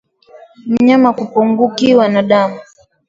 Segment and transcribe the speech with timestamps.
[0.67, 2.59] Mnyama kupungukiwa na damu